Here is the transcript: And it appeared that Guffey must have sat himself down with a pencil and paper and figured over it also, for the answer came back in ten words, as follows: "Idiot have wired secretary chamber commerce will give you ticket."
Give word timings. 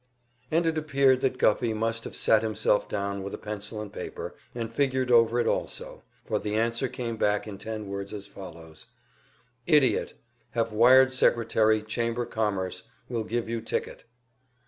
And 0.49 0.65
it 0.65 0.79
appeared 0.79 1.21
that 1.21 1.37
Guffey 1.37 1.75
must 1.75 2.05
have 2.05 2.15
sat 2.15 2.41
himself 2.41 2.89
down 2.89 3.21
with 3.21 3.35
a 3.35 3.37
pencil 3.37 3.79
and 3.79 3.93
paper 3.93 4.33
and 4.55 4.73
figured 4.73 5.11
over 5.11 5.39
it 5.39 5.45
also, 5.45 6.01
for 6.25 6.39
the 6.39 6.55
answer 6.55 6.87
came 6.87 7.17
back 7.17 7.45
in 7.47 7.59
ten 7.59 7.85
words, 7.85 8.11
as 8.11 8.25
follows: 8.25 8.87
"Idiot 9.67 10.15
have 10.57 10.73
wired 10.73 11.13
secretary 11.13 11.83
chamber 11.83 12.25
commerce 12.25 12.81
will 13.09 13.23
give 13.23 13.47
you 13.47 13.61
ticket." 13.61 14.05